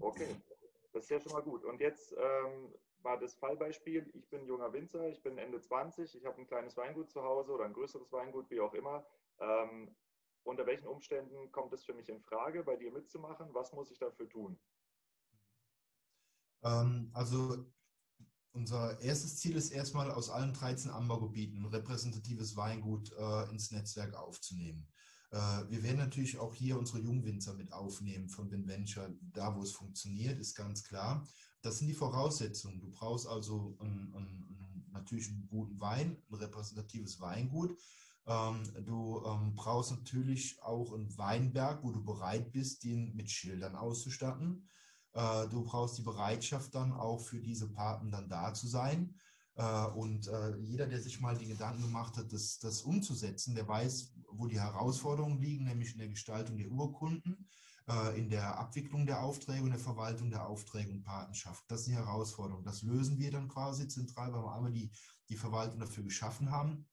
Okay, 0.00 0.36
das 0.92 1.04
ist 1.04 1.10
ja 1.10 1.20
schon 1.20 1.32
mal 1.32 1.42
gut. 1.42 1.64
Und 1.64 1.80
jetzt 1.80 2.12
ähm, 2.12 2.74
war 2.98 3.18
das 3.18 3.34
Fallbeispiel, 3.34 4.10
ich 4.14 4.28
bin 4.28 4.46
junger 4.46 4.72
Winzer, 4.72 5.08
ich 5.08 5.22
bin 5.22 5.38
Ende 5.38 5.60
20, 5.60 6.14
ich 6.14 6.26
habe 6.26 6.38
ein 6.40 6.46
kleines 6.46 6.76
Weingut 6.76 7.10
zu 7.10 7.22
Hause 7.22 7.52
oder 7.52 7.64
ein 7.64 7.72
größeres 7.72 8.12
Weingut, 8.12 8.50
wie 8.50 8.60
auch 8.60 8.74
immer. 8.74 9.06
Ähm, 9.40 9.94
unter 10.42 10.66
welchen 10.66 10.86
Umständen 10.86 11.50
kommt 11.50 11.72
es 11.72 11.84
für 11.84 11.94
mich 11.94 12.10
in 12.10 12.20
Frage, 12.20 12.64
bei 12.64 12.76
dir 12.76 12.92
mitzumachen? 12.92 13.54
Was 13.54 13.72
muss 13.72 13.90
ich 13.90 13.98
dafür 13.98 14.28
tun? 14.28 14.58
Ähm, 16.64 17.10
also 17.12 17.66
unser 18.52 19.00
erstes 19.00 19.36
Ziel 19.38 19.56
ist 19.56 19.70
erstmal 19.70 20.10
aus 20.10 20.30
allen 20.30 20.54
13 20.54 20.90
Anbaugebieten 20.90 21.58
ein 21.58 21.66
repräsentatives 21.66 22.56
Weingut 22.56 23.12
äh, 23.12 23.50
ins 23.50 23.70
Netzwerk 23.70 24.14
aufzunehmen. 24.14 24.88
Äh, 25.30 25.36
wir 25.68 25.82
werden 25.82 25.98
natürlich 25.98 26.38
auch 26.38 26.54
hier 26.54 26.78
unsere 26.78 27.00
Jungwinzer 27.00 27.54
mit 27.54 27.72
aufnehmen 27.72 28.28
von 28.28 28.50
Venture, 28.50 29.12
da 29.32 29.54
wo 29.56 29.62
es 29.62 29.72
funktioniert, 29.72 30.38
ist 30.38 30.54
ganz 30.54 30.84
klar. 30.84 31.26
Das 31.62 31.78
sind 31.78 31.88
die 31.88 31.94
Voraussetzungen. 31.94 32.80
Du 32.80 32.90
brauchst 32.90 33.26
also 33.26 33.76
einen, 33.80 34.14
einen, 34.14 34.88
natürlich 34.92 35.28
einen 35.28 35.48
guten 35.48 35.80
Wein, 35.80 36.16
ein 36.30 36.34
repräsentatives 36.34 37.20
Weingut. 37.20 37.76
Ähm, 38.26 38.62
du 38.86 39.22
ähm, 39.26 39.54
brauchst 39.56 39.90
natürlich 39.90 40.62
auch 40.62 40.92
einen 40.92 41.16
Weinberg, 41.18 41.82
wo 41.82 41.90
du 41.90 42.04
bereit 42.04 42.52
bist, 42.52 42.84
den 42.84 43.16
mit 43.16 43.30
Schildern 43.30 43.74
auszustatten. 43.74 44.68
Äh, 45.14 45.48
du 45.48 45.64
brauchst 45.64 45.96
die 45.98 46.02
Bereitschaft 46.02 46.74
dann 46.74 46.92
auch 46.92 47.20
für 47.20 47.40
diese 47.40 47.70
Paten 47.72 48.10
dann 48.10 48.28
da 48.28 48.52
zu 48.52 48.66
sein. 48.66 49.14
Äh, 49.54 49.86
und 49.86 50.26
äh, 50.26 50.56
jeder, 50.56 50.86
der 50.86 51.00
sich 51.00 51.20
mal 51.20 51.38
die 51.38 51.46
Gedanken 51.46 51.82
gemacht 51.82 52.16
hat, 52.16 52.32
das, 52.32 52.58
das 52.58 52.82
umzusetzen, 52.82 53.54
der 53.54 53.68
weiß, 53.68 54.12
wo 54.32 54.46
die 54.46 54.60
Herausforderungen 54.60 55.40
liegen, 55.40 55.64
nämlich 55.64 55.92
in 55.92 55.98
der 55.98 56.08
Gestaltung 56.08 56.58
der 56.58 56.70
Urkunden, 56.70 57.48
in 58.16 58.30
der 58.30 58.58
Abwicklung 58.58 59.04
der 59.04 59.22
Aufträge 59.22 59.62
und 59.62 59.68
der 59.68 59.78
Verwaltung 59.78 60.30
der 60.30 60.46
Aufträge 60.46 60.90
und 60.90 61.02
Patenschaft. 61.02 61.62
Das 61.68 61.80
ist 61.80 61.88
die 61.88 61.94
Herausforderung. 61.94 62.64
Das 62.64 62.80
lösen 62.80 63.18
wir 63.18 63.30
dann 63.30 63.46
quasi 63.46 63.86
zentral, 63.86 64.32
weil 64.32 64.42
wir 64.42 64.54
einmal 64.54 64.72
die, 64.72 64.90
die 65.28 65.36
Verwaltung 65.36 65.80
dafür 65.80 66.02
geschaffen 66.02 66.50
haben. 66.50 66.86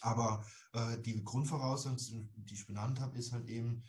Aber 0.00 0.42
äh, 0.72 0.96
die 1.02 1.22
Grundvoraussetzung, 1.22 2.30
die 2.34 2.54
ich 2.54 2.66
benannt 2.66 2.98
habe, 2.98 3.18
ist 3.18 3.32
halt 3.32 3.46
eben, 3.46 3.84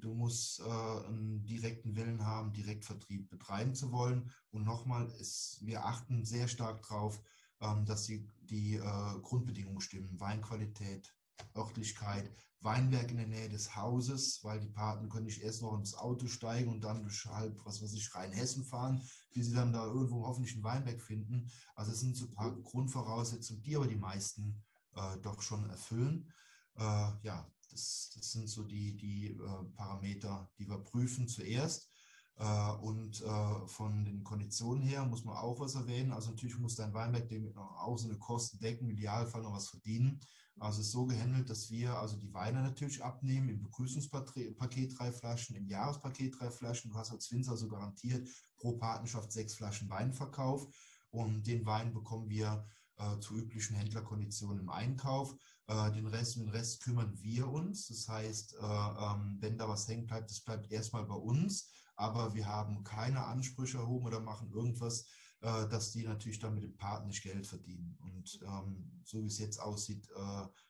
du 0.00 0.14
musst 0.14 0.60
äh, 0.60 0.64
einen 0.64 1.44
direkten 1.44 1.94
Willen 1.96 2.24
haben, 2.24 2.52
Direktvertrieb 2.52 3.28
betreiben 3.28 3.74
zu 3.74 3.92
wollen. 3.92 4.30
Und 4.50 4.64
nochmal, 4.64 5.12
wir 5.60 5.84
achten 5.84 6.24
sehr 6.24 6.48
stark 6.48 6.82
darauf, 6.82 7.20
ähm, 7.60 7.84
dass 7.84 8.04
die, 8.04 8.26
die 8.40 8.74
äh, 8.74 9.20
Grundbedingungen 9.20 9.80
stimmen. 9.80 10.18
Weinqualität, 10.18 11.14
Örtlichkeit, 11.54 12.32
Weinberg 12.60 13.10
in 13.10 13.18
der 13.18 13.26
Nähe 13.26 13.48
des 13.48 13.76
Hauses, 13.76 14.42
weil 14.42 14.60
die 14.60 14.68
Paten 14.68 15.08
können 15.08 15.26
nicht 15.26 15.42
erst 15.42 15.62
noch 15.62 15.78
ins 15.78 15.94
Auto 15.94 16.26
steigen 16.26 16.70
und 16.70 16.82
dann 16.82 17.02
durch 17.02 17.26
halb, 17.26 17.60
was 17.64 17.82
weiß 17.82 17.92
ich, 17.92 18.14
Rheinhessen 18.14 18.64
fahren, 18.64 19.02
wie 19.32 19.42
sie 19.42 19.54
dann 19.54 19.72
da 19.72 19.84
irgendwo 19.84 20.26
hoffentlich 20.26 20.54
einen 20.54 20.64
Weinberg 20.64 21.00
finden. 21.00 21.50
Also 21.74 21.92
es 21.92 22.00
sind 22.00 22.16
so 22.16 22.26
ein 22.26 22.34
paar 22.34 22.56
Grundvoraussetzungen, 22.62 23.62
die 23.62 23.76
aber 23.76 23.86
die 23.86 23.96
meisten 23.96 24.60
äh, 24.96 25.18
doch 25.22 25.40
schon 25.42 25.68
erfüllen. 25.70 26.32
Äh, 26.76 27.10
ja, 27.22 27.48
das, 27.78 28.10
das 28.14 28.32
sind 28.32 28.48
so 28.48 28.64
die, 28.64 28.96
die 28.96 29.28
äh, 29.28 29.64
Parameter, 29.76 30.50
die 30.58 30.68
wir 30.68 30.78
prüfen 30.78 31.28
zuerst. 31.28 31.90
Äh, 32.36 32.72
und 32.80 33.20
äh, 33.22 33.66
von 33.66 34.04
den 34.04 34.24
Konditionen 34.24 34.82
her 34.82 35.04
muss 35.04 35.24
man 35.24 35.36
auch 35.36 35.60
was 35.60 35.74
erwähnen. 35.74 36.12
Also 36.12 36.30
natürlich 36.30 36.58
muss 36.58 36.76
dein 36.76 36.94
Weinberg 36.94 37.28
dem 37.28 37.56
auch 37.56 37.96
so 37.96 38.08
eine 38.08 38.18
Kosten 38.18 38.58
decken, 38.58 38.84
im 38.84 38.90
Idealfall 38.90 39.42
noch 39.42 39.54
was 39.54 39.68
verdienen. 39.68 40.20
Also 40.60 40.80
es 40.80 40.86
ist 40.86 40.92
so 40.92 41.06
gehandelt, 41.06 41.48
dass 41.50 41.70
wir 41.70 41.96
also 41.96 42.16
die 42.16 42.34
Weine 42.34 42.62
natürlich 42.62 43.04
abnehmen, 43.04 43.48
im 43.48 43.62
Begrüßungspaket 43.62 44.98
drei 44.98 45.12
Flaschen, 45.12 45.54
im 45.54 45.68
Jahrespaket 45.68 46.38
drei 46.38 46.50
Flaschen. 46.50 46.90
Du 46.90 46.96
hast 46.96 47.12
als 47.12 47.30
Winzer 47.30 47.56
so 47.56 47.68
garantiert 47.68 48.28
pro 48.56 48.72
Partnerschaft 48.72 49.30
sechs 49.30 49.54
Flaschen 49.54 49.88
Weinverkauf. 49.88 50.66
Und 51.10 51.46
den 51.46 51.64
Wein 51.64 51.94
bekommen 51.94 52.28
wir 52.28 52.66
äh, 52.96 53.20
zu 53.20 53.36
üblichen 53.36 53.76
Händlerkonditionen 53.76 54.60
im 54.60 54.68
Einkauf. 54.68 55.34
Äh, 55.68 55.92
den 55.92 56.06
Rest, 56.06 56.36
den 56.36 56.48
Rest 56.48 56.82
kümmern 56.82 57.12
wir 57.20 57.46
uns. 57.46 57.88
Das 57.88 58.08
heißt, 58.08 58.54
äh, 58.54 58.56
ähm, 58.56 59.36
wenn 59.40 59.58
da 59.58 59.68
was 59.68 59.86
hängen 59.86 60.06
bleibt, 60.06 60.30
das 60.30 60.40
bleibt 60.40 60.70
erstmal 60.72 61.04
bei 61.04 61.14
uns. 61.14 61.70
Aber 61.94 62.34
wir 62.34 62.46
haben 62.46 62.82
keine 62.84 63.22
Ansprüche 63.24 63.76
erhoben 63.76 64.06
oder 64.06 64.20
machen 64.20 64.50
irgendwas, 64.50 65.06
äh, 65.40 65.68
dass 65.68 65.92
die 65.92 66.04
natürlich 66.04 66.38
dann 66.38 66.54
mit 66.54 66.62
dem 66.62 66.76
Partner 66.76 67.08
nicht 67.08 67.22
Geld 67.22 67.46
verdienen. 67.46 67.98
Und 68.00 68.40
ähm, 68.46 69.02
so 69.04 69.22
wie 69.22 69.26
es 69.26 69.38
jetzt 69.38 69.58
aussieht, 69.58 70.08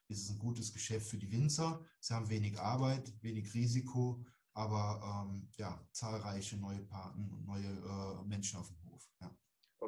ist 0.09 0.23
es 0.23 0.31
ein 0.31 0.39
gutes 0.39 0.73
Geschäft 0.73 1.09
für 1.09 1.19
die 1.19 1.31
Winzer. 1.31 1.81
Sie 2.01 2.15
haben 2.15 2.29
wenig 2.29 2.59
Arbeit, 2.59 3.13
wenig 3.23 3.53
Risiko, 3.53 4.25
aber 4.55 5.27
ähm, 5.29 5.49
ja, 5.57 5.81
zahlreiche 5.93 6.57
neue 6.57 6.81
Paten 6.81 7.31
und 7.31 7.45
neue 7.45 8.25
Menschen 8.25 8.59
auf 8.59 8.69
dem. 8.69 8.78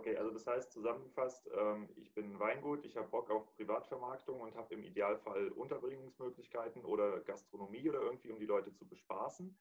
Okay, 0.00 0.16
also 0.16 0.30
das 0.30 0.46
heißt 0.46 0.72
zusammengefasst, 0.72 1.46
ähm, 1.54 1.90
ich 1.94 2.14
bin 2.14 2.38
Weingut, 2.38 2.86
ich 2.86 2.96
habe 2.96 3.08
Bock 3.08 3.30
auf 3.30 3.54
Privatvermarktung 3.54 4.40
und 4.40 4.54
habe 4.54 4.72
im 4.72 4.82
Idealfall 4.82 5.48
Unterbringungsmöglichkeiten 5.48 6.86
oder 6.86 7.20
Gastronomie 7.20 7.86
oder 7.86 8.00
irgendwie, 8.00 8.30
um 8.30 8.38
die 8.38 8.46
Leute 8.46 8.72
zu 8.72 8.88
bespaßen. 8.88 9.54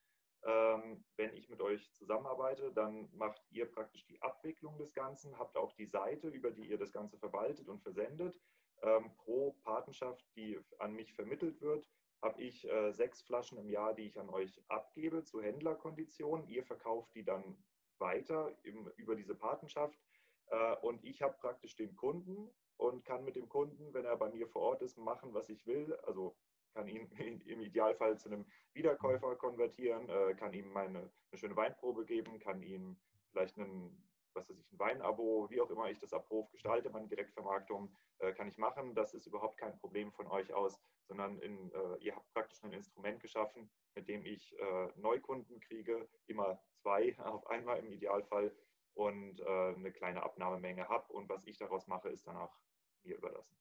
Ähm, 0.46 1.04
wenn 1.18 1.36
ich 1.36 1.50
mit 1.50 1.60
euch 1.60 1.92
zusammenarbeite, 1.92 2.72
dann 2.72 3.10
macht 3.12 3.42
ihr 3.50 3.66
praktisch 3.66 4.06
die 4.06 4.22
Abwicklung 4.22 4.78
des 4.78 4.94
Ganzen, 4.94 5.38
habt 5.38 5.58
auch 5.58 5.74
die 5.74 5.88
Seite, 5.88 6.30
über 6.30 6.52
die 6.52 6.70
ihr 6.70 6.78
das 6.78 6.94
Ganze 6.94 7.18
verwaltet 7.18 7.68
und 7.68 7.82
versendet. 7.82 8.40
Ähm, 8.82 9.12
pro 9.18 9.58
Patenschaft, 9.66 10.26
die 10.38 10.58
an 10.78 10.94
mich 10.94 11.14
vermittelt 11.16 11.60
wird, 11.60 11.86
habe 12.22 12.42
ich 12.42 12.66
äh, 12.66 12.94
sechs 12.94 13.22
Flaschen 13.24 13.58
im 13.58 13.68
Jahr, 13.68 13.94
die 13.94 14.04
ich 14.04 14.18
an 14.18 14.30
euch 14.30 14.64
abgebe 14.70 15.26
zu 15.26 15.42
Händlerkonditionen. 15.42 16.48
Ihr 16.48 16.64
verkauft 16.64 17.14
die 17.14 17.26
dann 17.26 17.62
weiter 17.98 18.58
im, 18.64 18.90
über 18.96 19.18
diese 19.18 19.36
Patenschaft 19.36 20.00
und 20.82 21.04
ich 21.04 21.22
habe 21.22 21.36
praktisch 21.40 21.76
den 21.76 21.96
Kunden 21.96 22.50
und 22.78 23.06
kann 23.06 23.24
mit 23.24 23.36
dem 23.36 23.50
Kunden, 23.50 23.94
wenn 23.94 24.06
er 24.06 24.18
bei 24.18 24.30
mir 24.30 24.48
vor 24.48 24.64
Ort 24.64 24.82
ist, 24.82 24.98
machen, 24.98 25.34
was 25.34 25.50
ich 25.50 25.66
will. 25.68 25.96
Also 26.04 26.36
kann 26.74 26.88
ihn 26.88 27.10
im 27.46 27.62
Idealfall 27.62 28.18
zu 28.18 28.30
einem 28.30 28.46
Wiederkäufer 28.74 29.36
konvertieren, 29.36 30.10
äh, 30.10 30.34
kann 30.36 30.54
ihm 30.54 30.72
meine, 30.72 31.00
eine 31.32 31.38
schöne 31.38 31.56
Weinprobe 31.56 32.06
geben, 32.06 32.40
kann 32.40 32.62
ihm 32.64 32.98
vielleicht 33.32 33.58
einen 33.58 34.10
was 34.34 34.50
weiß 34.50 34.58
ich, 34.60 34.72
ein 34.72 34.80
Weinabo, 34.80 35.50
wie 35.50 35.62
auch 35.62 35.70
immer 35.70 35.90
ich 35.90 36.00
das 36.00 36.14
Abruf 36.14 36.50
gestalte, 36.52 36.90
meine 36.90 37.08
Direktvermarktung, 37.08 37.94
äh, 38.20 38.32
kann 38.34 38.48
ich 38.48 38.58
machen. 38.58 38.94
Das 38.96 39.14
ist 39.14 39.28
überhaupt 39.28 39.58
kein 39.58 39.78
Problem 39.80 40.12
von 40.12 40.28
euch 40.28 40.54
aus, 40.54 40.80
sondern 41.08 41.40
in, 41.40 41.72
äh, 41.72 41.98
ihr 42.00 42.16
habt 42.16 42.32
praktisch 42.34 42.64
ein 42.64 42.74
Instrument 42.74 43.20
geschaffen, 43.20 43.70
mit 43.96 44.08
dem 44.08 44.26
ich 44.26 44.58
äh, 44.60 44.88
Neukunden 44.96 45.60
kriege, 45.60 46.08
immer 46.28 46.62
zwei 46.82 47.18
auf 47.20 47.46
einmal 47.48 47.80
im 47.80 47.92
Idealfall 47.92 48.56
und 48.94 49.29
äh, 49.29 49.29
eine 49.76 49.92
kleine 49.92 50.24
Abnahmemenge 50.24 50.88
habe. 50.88 51.12
Und 51.14 51.30
was 51.30 51.46
ich 51.46 51.58
daraus 51.58 51.88
mache, 51.88 52.10
ist 52.10 52.28
danach 52.28 52.52
mir 53.04 53.18
überlassen. 53.18 53.56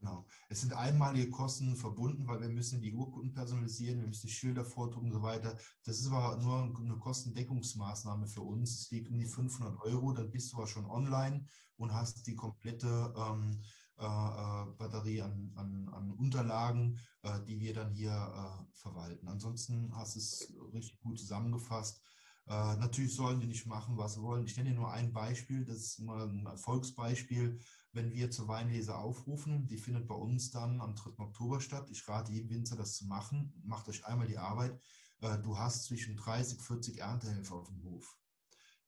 Genau. 0.00 0.26
Es 0.48 0.60
sind 0.60 0.74
einmalige 0.74 1.30
Kosten 1.30 1.76
verbunden, 1.76 2.26
weil 2.26 2.40
wir 2.40 2.48
müssen 2.48 2.82
die 2.82 2.92
Urkunden 2.92 3.32
personalisieren, 3.32 4.00
wir 4.00 4.08
müssen 4.08 4.26
die 4.26 4.32
Schilder 4.32 4.64
vordrucken 4.64 5.08
und 5.08 5.14
so 5.14 5.22
weiter. 5.22 5.56
Das 5.84 5.98
ist 5.98 6.12
aber 6.12 6.36
nur 6.42 6.74
eine 6.78 6.98
Kostendeckungsmaßnahme 6.98 8.26
für 8.26 8.42
uns. 8.42 8.80
Es 8.80 8.90
liegt 8.90 9.08
um 9.08 9.18
die 9.18 9.26
500 9.26 9.80
Euro, 9.82 10.12
dann 10.12 10.30
bist 10.30 10.52
du 10.52 10.58
aber 10.58 10.66
schon 10.66 10.84
online 10.84 11.46
und 11.76 11.94
hast 11.94 12.26
die 12.26 12.34
komplette 12.34 13.14
ähm, 13.16 13.62
äh, 13.96 14.04
äh, 14.04 14.66
Batterie 14.76 15.22
an, 15.22 15.52
an, 15.54 15.88
an 15.92 16.12
Unterlagen, 16.12 16.98
äh, 17.22 17.40
die 17.46 17.60
wir 17.60 17.72
dann 17.72 17.92
hier 17.92 18.10
äh, 18.10 18.76
verwalten. 18.76 19.28
Ansonsten 19.28 19.94
hast 19.94 20.16
du 20.16 20.18
es 20.18 20.52
richtig 20.72 20.98
gut 21.00 21.18
zusammengefasst. 21.18 22.02
Äh, 22.46 22.76
natürlich 22.76 23.14
sollen 23.14 23.40
die 23.40 23.46
nicht 23.46 23.66
machen, 23.66 23.96
was 23.96 24.14
sie 24.14 24.22
wollen. 24.22 24.44
Ich 24.44 24.56
nenne 24.56 24.72
nur 24.72 24.92
ein 24.92 25.12
Beispiel, 25.12 25.64
das 25.64 25.78
ist 25.78 26.00
mal 26.00 26.28
ein 26.28 26.46
Erfolgsbeispiel 26.46 27.60
wenn 27.94 28.12
wir 28.12 28.30
zur 28.30 28.48
Weinlese 28.48 28.96
aufrufen. 28.96 29.66
Die 29.68 29.78
findet 29.78 30.08
bei 30.08 30.14
uns 30.14 30.50
dann 30.50 30.80
am 30.80 30.94
3. 30.94 31.18
Oktober 31.18 31.60
statt. 31.60 31.88
Ich 31.90 32.06
rate 32.08 32.32
jedem 32.32 32.50
Winzer, 32.50 32.76
das 32.76 32.96
zu 32.96 33.06
machen. 33.06 33.54
Macht 33.64 33.88
euch 33.88 34.04
einmal 34.04 34.26
die 34.26 34.38
Arbeit. 34.38 34.78
Äh, 35.20 35.38
du 35.38 35.56
hast 35.56 35.84
zwischen 35.84 36.16
30, 36.16 36.60
40 36.60 36.98
Erntehelfer 36.98 37.54
auf 37.54 37.68
dem 37.68 37.82
Hof, 37.84 38.18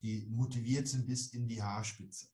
die 0.01 0.27
motiviert 0.29 0.87
sind 0.87 1.07
bis 1.07 1.33
in 1.33 1.47
die 1.47 1.63
Haarspitze. 1.63 2.27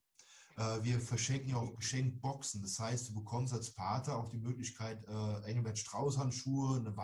Äh, 0.58 0.84
wir 0.84 1.00
verschenken 1.00 1.50
ja 1.50 1.58
auch 1.58 1.75
Geschenkboxen. 1.75 2.62
Das 2.63 2.80
heißt, 2.80 3.10
du 3.10 3.13
bekommst 3.13 3.53
als 3.53 3.74
Pater 3.74 4.18
auch 4.18 4.30
die 4.30 4.39
Möglichkeit, 4.39 5.03
äh, 5.08 5.44
Engelbert 5.44 5.77
Strauß 5.77 6.18
Handschuhe, 6.18 6.77
eine 6.77 6.98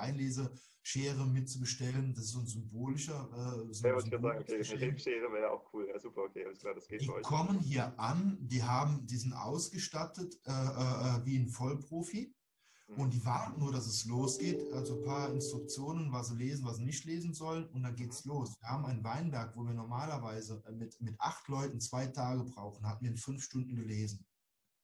Weinleseschere 0.96 1.26
mitzubestellen. 1.26 2.14
Das 2.14 2.26
ist 2.26 2.32
so 2.32 2.40
ein 2.40 2.48
symbolischer. 2.48 3.30
Äh, 3.34 3.74
so 3.74 3.88
ja, 3.88 3.98
ich 3.98 4.04
sagen, 4.06 4.26
okay, 4.26 4.56
eine 4.56 4.82
Rebschere 4.82 5.34
wäre 5.34 5.52
auch 5.52 5.74
cool. 5.74 5.88
Ja, 5.88 6.00
super, 6.00 6.22
okay, 6.24 6.46
alles 6.46 6.60
klar, 6.60 6.74
das 6.76 6.88
geht 6.88 7.02
Die 7.02 7.08
kommen 7.24 7.60
hier 7.60 7.98
an, 8.00 8.38
die 8.42 8.64
haben, 8.64 9.06
die 9.06 9.18
sind 9.18 9.34
ausgestattet 9.34 10.40
äh, 10.46 10.52
äh, 10.52 11.26
wie 11.26 11.38
ein 11.38 11.50
Vollprofi. 11.50 12.34
Und 12.98 13.14
die 13.14 13.24
warten 13.24 13.60
nur, 13.60 13.72
dass 13.72 13.86
es 13.86 14.06
losgeht. 14.06 14.74
Also 14.74 14.98
ein 14.98 15.04
paar 15.04 15.32
Instruktionen, 15.32 16.12
was 16.12 16.30
sie 16.30 16.38
lesen, 16.38 16.66
was 16.66 16.78
sie 16.78 16.86
nicht 16.86 17.06
lesen 17.06 17.36
sollen. 17.36 17.68
Und 17.68 17.84
dann 17.84 17.96
geht's 17.96 18.26
los. 18.26 18.56
Wir 18.60 18.68
haben 18.68 18.84
ein 18.88 19.04
Weinberg, 19.04 19.56
wo 19.56 19.62
wir 19.62 19.76
normalerweise 19.76 20.64
äh, 20.68 20.72
mit, 20.72 21.00
mit 21.00 21.14
acht 21.20 21.48
Leuten 21.50 21.80
zwei 21.80 22.08
Tage 22.08 22.44
brauchen, 22.46 22.88
hatten 22.88 23.04
wir 23.04 23.12
in 23.12 23.18
fünf 23.18 23.44
Stunden 23.44 23.76
gelesen. 23.76 24.26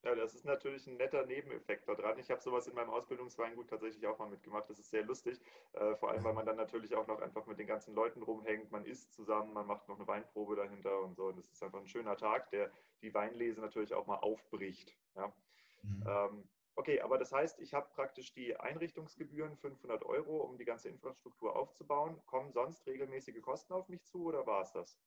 Ja, 0.06 0.14
das 0.14 0.36
ist 0.36 0.46
natürlich 0.46 0.86
ein 0.86 0.98
netter 0.98 1.26
Nebeneffekt 1.26 1.90
daran. 1.90 2.20
Ich 2.20 2.30
habe 2.30 2.40
sowas 2.40 2.68
in 2.68 2.76
meinem 2.76 2.92
Ausbildungsweingut 2.92 3.68
tatsächlich 3.72 4.06
auch 4.06 4.20
mal 4.20 4.30
mitgemacht. 4.30 4.70
Das 4.70 4.78
ist 4.78 4.92
sehr 4.92 5.04
lustig, 5.04 5.40
äh, 5.74 5.96
vor 5.96 6.12
allem, 6.12 6.24
weil 6.24 6.36
man 6.36 6.46
dann 6.46 6.58
natürlich 6.58 6.94
auch 6.94 7.08
noch 7.08 7.20
einfach 7.22 7.48
mit 7.48 7.58
den 7.58 7.66
ganzen 7.66 7.96
Leuten 7.96 8.22
rumhängt. 8.22 8.72
Man 8.72 8.86
isst 8.86 9.14
zusammen, 9.14 9.52
man 9.54 9.66
macht 9.66 9.88
noch 9.88 9.98
eine 9.98 10.08
Weinprobe 10.08 10.56
dahinter 10.56 11.02
und 11.02 11.16
so. 11.16 11.26
Und 11.26 11.40
das 11.40 11.52
ist 11.52 11.64
einfach 11.64 11.80
ein 11.80 11.88
schöner 11.88 12.16
Tag, 12.18 12.52
der 12.52 12.72
die 13.02 13.16
Weinlese 13.16 13.62
natürlich 13.62 13.96
auch 13.96 14.06
mal 14.06 14.18
aufbricht. 14.18 14.96
Ja. 15.16 15.34
Mhm. 15.82 16.04
Ähm, 16.08 16.50
Okay, 16.78 17.00
aber 17.00 17.18
das 17.18 17.32
heißt, 17.32 17.62
ich 17.62 17.74
habe 17.74 17.88
praktisch 17.94 18.34
die 18.34 18.58
Einrichtungsgebühren 18.60 19.56
500 19.56 20.04
Euro, 20.04 20.44
um 20.44 20.58
die 20.58 20.66
ganze 20.66 20.90
Infrastruktur 20.90 21.56
aufzubauen. 21.56 22.22
Kommen 22.26 22.52
sonst 22.52 22.86
regelmäßige 22.86 23.42
Kosten 23.42 23.72
auf 23.72 23.88
mich 23.88 24.04
zu 24.04 24.26
oder 24.26 24.46
war 24.46 24.62
es 24.62 24.74
das? 24.74 25.00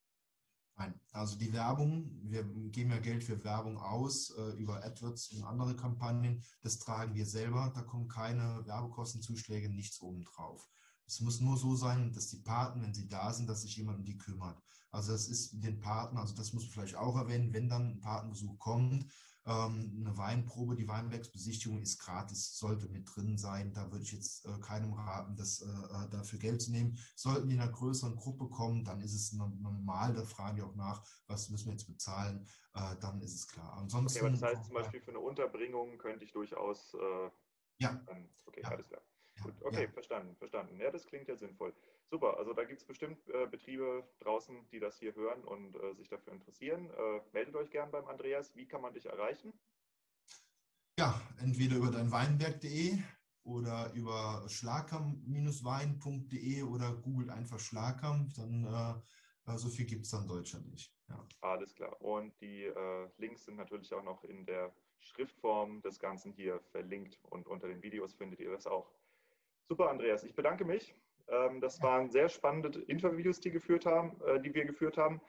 Nein, 0.78 0.94
also 1.10 1.36
die 1.36 1.52
Werbung, 1.52 2.08
wir 2.22 2.44
geben 2.70 2.90
ja 2.90 2.98
Geld 3.00 3.24
für 3.24 3.42
Werbung 3.42 3.78
aus 3.78 4.30
äh, 4.30 4.52
über 4.52 4.84
AdWords 4.84 5.32
und 5.32 5.42
andere 5.42 5.74
Kampagnen. 5.74 6.40
Das 6.62 6.78
tragen 6.78 7.16
wir 7.16 7.26
selber. 7.26 7.72
Da 7.74 7.82
kommen 7.82 8.06
keine 8.06 8.64
Werbekostenzuschläge, 8.64 9.68
nichts 9.68 10.00
obendrauf. 10.00 10.68
Es 11.04 11.20
muss 11.20 11.40
nur 11.40 11.56
so 11.56 11.74
sein, 11.74 12.12
dass 12.12 12.28
die 12.28 12.42
Paten, 12.42 12.80
wenn 12.82 12.94
sie 12.94 13.08
da 13.08 13.32
sind, 13.32 13.48
dass 13.48 13.62
sich 13.62 13.76
jemand 13.76 13.98
um 13.98 14.04
die 14.04 14.18
kümmert. 14.18 14.62
Also 14.90 15.12
das 15.12 15.26
ist 15.26 15.52
den 15.52 15.80
Paten, 15.80 16.16
also 16.16 16.34
das 16.34 16.52
muss 16.52 16.62
man 16.64 16.72
vielleicht 16.72 16.96
auch 16.96 17.16
erwähnen, 17.16 17.52
wenn 17.52 17.68
dann 17.68 17.94
ein 17.94 18.00
Patenbesuch 18.00 18.58
kommt, 18.58 19.04
ähm, 19.48 20.04
eine 20.04 20.18
Weinprobe, 20.18 20.76
die 20.76 20.86
Weinbergsbesichtigung 20.86 21.80
ist 21.80 21.98
gratis, 21.98 22.58
sollte 22.58 22.88
mit 22.90 23.08
drin 23.14 23.38
sein. 23.38 23.72
Da 23.72 23.90
würde 23.90 24.04
ich 24.04 24.12
jetzt 24.12 24.44
äh, 24.44 24.58
keinem 24.60 24.92
raten, 24.92 25.36
das 25.36 25.62
äh, 25.62 25.66
äh, 25.66 26.08
dafür 26.10 26.38
Geld 26.38 26.60
zu 26.60 26.70
nehmen. 26.70 26.98
Sollten 27.16 27.48
die 27.48 27.54
in 27.54 27.60
einer 27.60 27.72
größeren 27.72 28.14
Gruppe 28.14 28.48
kommen, 28.48 28.84
dann 28.84 29.00
ist 29.00 29.14
es 29.14 29.32
normal, 29.32 30.12
da 30.12 30.24
fragen 30.24 30.56
die 30.56 30.62
auch 30.62 30.74
nach, 30.74 31.02
was 31.26 31.48
müssen 31.48 31.66
wir 31.66 31.72
jetzt 31.72 31.86
bezahlen, 31.86 32.46
äh, 32.74 32.96
dann 33.00 33.22
ist 33.22 33.34
es 33.34 33.48
klar. 33.48 33.78
Ansonsten, 33.78 34.18
okay, 34.18 34.26
aber 34.26 34.36
das 34.36 34.42
heißt 34.42 34.64
zum 34.66 34.74
Beispiel 34.74 35.00
für 35.00 35.12
eine 35.12 35.20
Unterbringung 35.20 35.96
könnte 35.96 36.24
ich 36.24 36.32
durchaus. 36.32 36.94
Äh, 36.94 37.30
ja. 37.80 38.00
Okay, 38.44 38.60
ja. 38.62 38.68
alles 38.68 38.86
klar. 38.86 39.02
Gut, 39.42 39.54
okay, 39.62 39.84
ja. 39.84 39.90
verstanden, 39.90 40.36
verstanden. 40.36 40.80
Ja, 40.80 40.90
das 40.90 41.06
klingt 41.06 41.28
ja 41.28 41.36
sinnvoll. 41.36 41.72
Super, 42.10 42.36
also 42.38 42.52
da 42.52 42.64
gibt 42.64 42.80
es 42.80 42.86
bestimmt 42.86 43.28
äh, 43.28 43.46
Betriebe 43.46 44.02
draußen, 44.20 44.68
die 44.70 44.80
das 44.80 44.98
hier 44.98 45.14
hören 45.14 45.44
und 45.44 45.76
äh, 45.76 45.94
sich 45.94 46.08
dafür 46.08 46.32
interessieren. 46.32 46.90
Äh, 46.90 47.20
meldet 47.32 47.54
euch 47.54 47.70
gern 47.70 47.90
beim 47.90 48.06
Andreas. 48.06 48.54
Wie 48.56 48.66
kann 48.66 48.82
man 48.82 48.94
dich 48.94 49.06
erreichen? 49.06 49.52
Ja, 50.98 51.20
entweder 51.40 51.76
über 51.76 51.90
dein 51.90 52.10
Weinberg.de 52.10 52.98
oder 53.44 53.92
über 53.94 54.44
schlagkamp-wein.de 54.48 56.62
oder 56.62 56.94
googelt 56.96 57.30
einfach 57.30 57.60
Schlagkamp, 57.60 58.34
dann 58.34 58.64
äh, 58.64 58.94
äh, 59.48 59.56
so 59.56 59.68
viel 59.68 59.86
gibt 59.86 60.04
es 60.04 60.10
dann 60.10 60.22
in 60.22 60.28
Deutschland 60.28 60.68
nicht. 60.68 60.92
Ja. 61.08 61.26
Alles 61.40 61.74
klar. 61.74 62.00
Und 62.02 62.38
die 62.40 62.64
äh, 62.64 63.08
Links 63.16 63.44
sind 63.44 63.56
natürlich 63.56 63.92
auch 63.94 64.02
noch 64.02 64.24
in 64.24 64.44
der 64.44 64.72
Schriftform 65.00 65.80
des 65.82 65.98
Ganzen 65.98 66.32
hier 66.32 66.60
verlinkt 66.72 67.18
und 67.22 67.46
unter 67.46 67.68
den 67.68 67.82
Videos 67.82 68.14
findet 68.14 68.40
ihr 68.40 68.50
das 68.50 68.66
auch. 68.66 68.90
Super, 69.68 69.90
Andreas. 69.90 70.24
Ich 70.24 70.34
bedanke 70.34 70.64
mich. 70.64 70.94
Ähm, 71.28 71.60
das 71.60 71.82
waren 71.82 72.10
sehr 72.10 72.30
spannende 72.30 72.80
Interviews, 72.82 73.38
die, 73.38 73.50
geführt 73.50 73.84
haben, 73.84 74.18
äh, 74.24 74.40
die 74.40 74.54
wir 74.54 74.64
geführt 74.64 74.96
haben. 74.96 75.20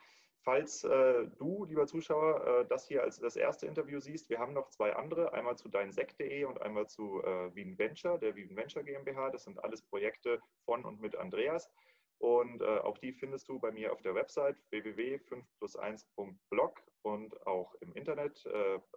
Falls 0.42 0.82
äh, 0.84 1.26
du, 1.36 1.66
lieber 1.66 1.86
Zuschauer, 1.86 2.46
äh, 2.46 2.64
das 2.66 2.88
hier 2.88 3.02
als 3.02 3.20
das 3.20 3.36
erste 3.36 3.66
Interview 3.66 4.00
siehst, 4.00 4.30
wir 4.30 4.38
haben 4.38 4.54
noch 4.54 4.70
zwei 4.70 4.96
andere, 4.96 5.34
einmal 5.34 5.58
zu 5.58 5.68
deinsekt.de 5.68 6.44
und 6.44 6.62
einmal 6.62 6.88
zu 6.88 7.22
Wien 7.52 7.78
Venture, 7.78 8.18
der 8.18 8.34
Wien 8.34 8.56
Venture 8.56 8.82
GmbH. 8.82 9.28
Das 9.28 9.44
sind 9.44 9.62
alles 9.62 9.82
Projekte 9.82 10.40
von 10.64 10.86
und 10.86 11.02
mit 11.02 11.16
Andreas. 11.16 11.70
Und 12.16 12.62
auch 12.62 12.96
die 12.98 13.12
findest 13.12 13.46
du 13.48 13.58
bei 13.58 13.72
mir 13.72 13.92
auf 13.92 14.00
der 14.02 14.14
Website 14.14 14.56
www.5plus1.blog 14.70 16.80
und 17.02 17.46
auch 17.46 17.74
im 17.80 17.92
Internet 17.94 18.46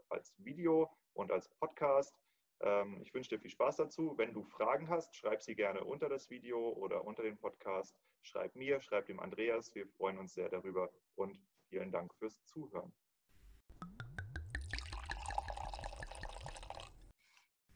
als 0.09 0.33
Video 0.37 0.89
und 1.13 1.31
als 1.31 1.47
Podcast. 1.59 2.22
Ähm, 2.61 2.99
ich 3.01 3.13
wünsche 3.13 3.29
dir 3.29 3.39
viel 3.39 3.51
Spaß 3.51 3.77
dazu. 3.77 4.17
Wenn 4.17 4.33
du 4.33 4.43
Fragen 4.43 4.89
hast, 4.89 5.15
schreib 5.15 5.41
sie 5.41 5.55
gerne 5.55 5.83
unter 5.83 6.09
das 6.09 6.29
Video 6.29 6.69
oder 6.73 7.05
unter 7.05 7.23
den 7.23 7.37
Podcast. 7.37 7.95
Schreib 8.21 8.55
mir, 8.55 8.81
schreib 8.81 9.05
dem 9.07 9.19
Andreas. 9.19 9.73
Wir 9.75 9.87
freuen 9.87 10.17
uns 10.17 10.33
sehr 10.33 10.49
darüber 10.49 10.89
und 11.15 11.37
vielen 11.69 11.91
Dank 11.91 12.13
fürs 12.15 12.43
Zuhören. 12.45 12.93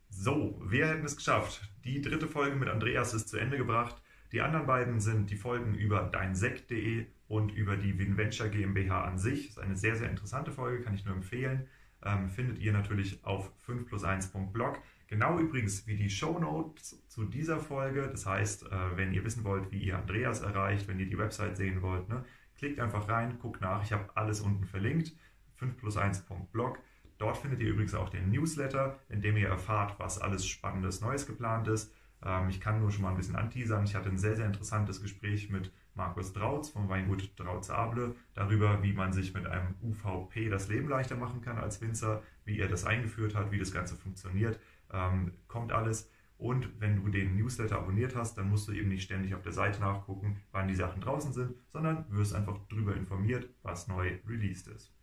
So, 0.09 0.59
wir 0.63 0.87
hätten 0.87 1.05
es 1.05 1.15
geschafft. 1.15 1.61
Die 1.83 2.01
dritte 2.01 2.27
Folge 2.27 2.55
mit 2.55 2.69
Andreas 2.69 3.13
ist 3.13 3.29
zu 3.29 3.37
Ende 3.37 3.57
gebracht. 3.57 4.01
Die 4.31 4.41
anderen 4.41 4.67
beiden 4.67 4.99
sind 4.99 5.29
die 5.29 5.37
Folgen 5.37 5.75
über 5.75 6.03
deinsekt.de 6.03 7.05
und 7.27 7.51
über 7.51 7.77
die 7.77 7.97
Winventure 7.97 8.49
GmbH 8.49 9.03
an 9.05 9.17
sich. 9.17 9.47
Das 9.47 9.57
ist 9.57 9.63
eine 9.63 9.77
sehr, 9.77 9.95
sehr 9.95 10.09
interessante 10.09 10.51
Folge, 10.51 10.83
kann 10.83 10.95
ich 10.95 11.05
nur 11.05 11.15
empfehlen 11.15 11.69
ähm, 12.03 12.29
findet 12.29 12.59
ihr 12.59 12.73
natürlich 12.73 13.23
auf 13.23 13.51
5 13.59 13.87
plus 13.87 14.03
1.blog. 14.03 14.79
Genau 15.07 15.39
übrigens 15.39 15.87
wie 15.87 15.95
die 15.95 16.09
Show 16.09 16.37
Notes 16.37 17.01
zu 17.07 17.25
dieser 17.25 17.59
Folge. 17.59 18.09
Das 18.09 18.25
heißt, 18.25 18.63
äh, 18.63 18.97
wenn 18.97 19.13
ihr 19.13 19.23
wissen 19.23 19.43
wollt, 19.43 19.71
wie 19.71 19.79
ihr 19.79 19.97
Andreas 19.97 20.41
erreicht, 20.41 20.87
wenn 20.87 20.99
ihr 20.99 21.07
die 21.07 21.17
Website 21.17 21.57
sehen 21.57 21.81
wollt, 21.81 22.09
ne, 22.09 22.25
klickt 22.57 22.79
einfach 22.79 23.07
rein, 23.07 23.39
guckt 23.39 23.61
nach. 23.61 23.83
Ich 23.83 23.93
habe 23.93 24.09
alles 24.15 24.41
unten 24.41 24.65
verlinkt. 24.65 25.13
5 25.55 25.77
plus 25.77 25.97
1.blog. 25.97 26.79
Dort 27.17 27.37
findet 27.37 27.61
ihr 27.61 27.69
übrigens 27.69 27.95
auch 27.95 28.09
den 28.09 28.29
Newsletter, 28.29 28.99
in 29.09 29.21
dem 29.21 29.37
ihr 29.37 29.47
erfahrt, 29.47 29.97
was 29.99 30.19
alles 30.19 30.45
Spannendes 30.45 31.01
Neues 31.01 31.25
geplant 31.25 31.67
ist. 31.67 31.91
Ähm, 32.23 32.49
ich 32.49 32.59
kann 32.59 32.79
nur 32.79 32.91
schon 32.91 33.03
mal 33.03 33.09
ein 33.09 33.17
bisschen 33.17 33.35
anteasern. 33.35 33.85
Ich 33.85 33.95
hatte 33.95 34.09
ein 34.09 34.17
sehr, 34.17 34.35
sehr 34.35 34.45
interessantes 34.45 35.01
Gespräch 35.01 35.49
mit 35.49 35.71
Markus 35.97 36.31
Drautz 36.31 36.69
vom 36.69 36.87
Weingut 36.87 37.31
Drautz-Able 37.37 38.15
darüber, 38.33 38.81
wie 38.83 38.93
man 38.93 39.11
sich 39.11 39.33
mit 39.33 39.47
einem 39.47 39.75
UVP 39.81 40.49
das 40.49 40.69
Leben 40.69 40.87
leichter 40.87 41.17
machen 41.17 41.41
kann 41.41 41.57
als 41.57 41.81
Winzer, 41.81 42.21
wie 42.45 42.59
er 42.59 42.67
das 42.67 42.85
eingeführt 42.85 43.35
hat, 43.35 43.51
wie 43.51 43.59
das 43.59 43.73
Ganze 43.73 43.95
funktioniert. 43.95 44.59
Ähm, 44.93 45.33
kommt 45.47 45.71
alles. 45.71 46.09
Und 46.37 46.79
wenn 46.79 47.03
du 47.03 47.09
den 47.09 47.35
Newsletter 47.35 47.79
abonniert 47.79 48.15
hast, 48.15 48.37
dann 48.37 48.49
musst 48.49 48.67
du 48.67 48.71
eben 48.71 48.89
nicht 48.89 49.03
ständig 49.03 49.33
auf 49.33 49.41
der 49.41 49.53
Seite 49.53 49.79
nachgucken, 49.79 50.39
wann 50.51 50.67
die 50.67 50.75
Sachen 50.75 51.01
draußen 51.01 51.33
sind, 51.33 51.55
sondern 51.73 52.05
wirst 52.09 52.35
einfach 52.35 52.59
darüber 52.69 52.95
informiert, 52.95 53.49
was 53.63 53.87
neu 53.87 54.19
released 54.27 54.67
ist. 54.67 54.93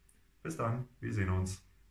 Bis 0.43 0.57
dann, 0.57 0.87
wir 1.01 1.13
sehen 1.13 1.31
uns. 1.31 1.67